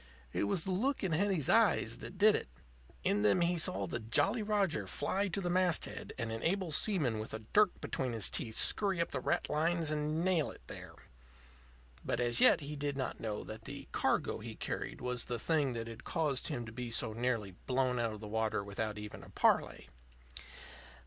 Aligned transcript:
It 0.33 0.45
was 0.45 0.63
the 0.63 0.71
look 0.71 1.03
in 1.03 1.11
Hetty's 1.11 1.47
eyes 1.47 1.99
that 1.99 2.17
did 2.17 2.33
it. 2.33 2.47
In 3.03 3.21
them 3.21 3.41
he 3.41 3.59
saw 3.59 3.85
the 3.85 3.99
Jolly 3.99 4.41
Roger 4.41 4.87
fly 4.87 5.27
to 5.27 5.39
the 5.39 5.47
masthead 5.51 6.11
and 6.17 6.31
an 6.31 6.41
able 6.41 6.71
seaman 6.71 7.19
with 7.19 7.35
a 7.35 7.39
dirk 7.53 7.79
between 7.79 8.13
his 8.13 8.27
teeth 8.27 8.55
scurry 8.55 8.99
up 8.99 9.11
the 9.11 9.21
ratlines 9.21 9.91
and 9.91 10.25
nail 10.25 10.49
it 10.49 10.63
there. 10.65 10.95
But 12.03 12.19
as 12.19 12.39
yet 12.39 12.61
he 12.61 12.75
did 12.75 12.97
not 12.97 13.19
know 13.19 13.43
that 13.43 13.65
the 13.65 13.87
cargo 13.91 14.39
he 14.39 14.55
carried 14.55 15.01
was 15.01 15.25
the 15.25 15.37
thing 15.37 15.73
that 15.73 15.85
had 15.85 16.03
caused 16.03 16.47
him 16.47 16.65
to 16.65 16.71
be 16.71 16.89
so 16.89 17.13
nearly 17.13 17.51
blown 17.67 17.99
out 17.99 18.13
of 18.13 18.21
the 18.21 18.27
water 18.27 18.63
without 18.63 18.97
even 18.97 19.21
a 19.23 19.29
parley. 19.29 19.87